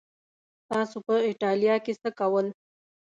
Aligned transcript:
تاسو 0.69 0.97
په 1.07 1.15
ایټالیا 1.27 1.75
کې 1.85 1.93
څه 2.01 2.09
کول؟ 2.19 2.47